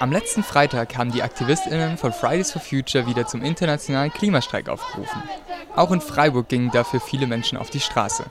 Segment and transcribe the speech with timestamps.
[0.00, 5.22] Am letzten Freitag haben die AktivistInnen von Fridays for Future wieder zum internationalen Klimastreik aufgerufen.
[5.74, 8.26] Auch in Freiburg gingen dafür viele Menschen auf die Straße.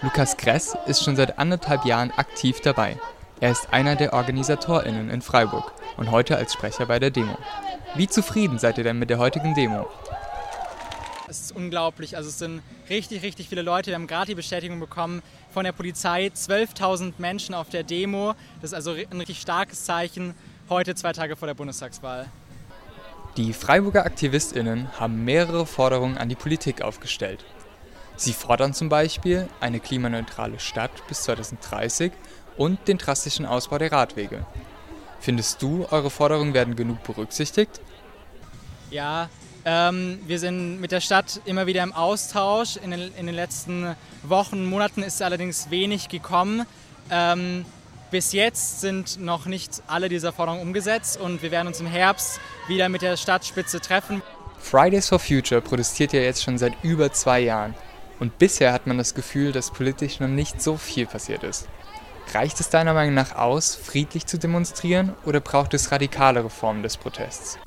[0.00, 2.98] Lukas Gress ist schon seit anderthalb Jahren aktiv dabei.
[3.38, 7.36] Er ist einer der OrganisatorInnen in Freiburg und heute als Sprecher bei der Demo.
[7.96, 9.88] Wie zufrieden seid ihr denn mit der heutigen Demo?
[11.28, 12.16] Es ist unglaublich.
[12.16, 13.88] Also es sind richtig, richtig viele Leute.
[13.88, 16.26] Wir haben gerade die Bestätigung bekommen von der Polizei.
[16.34, 18.34] 12.000 Menschen auf der Demo.
[18.62, 20.34] Das ist also ein richtig starkes Zeichen
[20.70, 22.26] heute, zwei Tage vor der Bundestagswahl.
[23.36, 27.44] Die Freiburger AktivistInnen haben mehrere Forderungen an die Politik aufgestellt.
[28.16, 32.12] Sie fordern zum Beispiel eine klimaneutrale Stadt bis 2030
[32.56, 34.46] und den drastischen Ausbau der Radwege.
[35.20, 37.80] Findest du, eure Forderungen werden genug berücksichtigt?
[38.90, 39.28] Ja,
[39.64, 42.76] ähm, wir sind mit der Stadt immer wieder im Austausch.
[42.76, 46.66] In den, in den letzten Wochen, Monaten ist allerdings wenig gekommen.
[47.10, 47.64] Ähm,
[48.10, 52.40] bis jetzt sind noch nicht alle dieser Forderungen umgesetzt und wir werden uns im Herbst
[52.68, 54.22] wieder mit der Stadtspitze treffen.
[54.58, 57.74] Fridays for Future protestiert ja jetzt schon seit über zwei Jahren.
[58.18, 61.68] Und bisher hat man das Gefühl, dass politisch noch nicht so viel passiert ist.
[62.34, 66.96] Reicht es deiner Meinung nach aus, friedlich zu demonstrieren oder braucht es radikalere Formen des
[66.96, 67.58] Protests?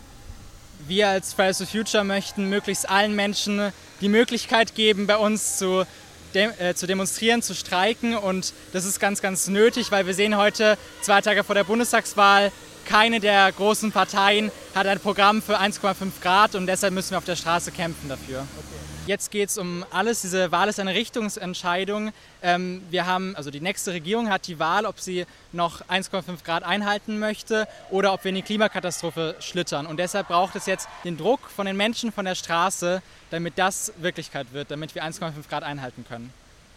[0.88, 3.71] wir als Fridays for Future möchten möglichst allen Menschen
[4.02, 5.86] die Möglichkeit geben, bei uns zu,
[6.34, 8.16] de äh, zu demonstrieren, zu streiken.
[8.16, 12.52] Und das ist ganz, ganz nötig, weil wir sehen heute, zwei Tage vor der Bundestagswahl,
[12.86, 17.25] keine der großen Parteien hat ein Programm für 1,5 Grad und deshalb müssen wir auf
[17.25, 18.39] der Straße kämpfen dafür.
[18.57, 18.83] Okay.
[19.05, 20.21] Jetzt geht es um alles.
[20.21, 22.13] Diese Wahl ist eine Richtungsentscheidung.
[22.41, 26.63] Ähm, wir haben, also die nächste Regierung hat die Wahl, ob sie noch 1,5 Grad
[26.63, 29.88] einhalten möchte oder ob wir in die Klimakatastrophe schlittern.
[29.88, 33.91] Und deshalb braucht es jetzt den Druck von den Menschen von der Straße, damit das
[33.97, 36.33] Wirklichkeit wird, damit wir 1,5 Grad einhalten können.